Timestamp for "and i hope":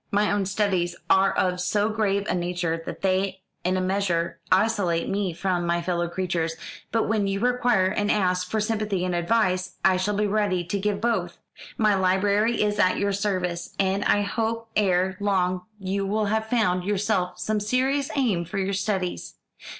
13.77-14.69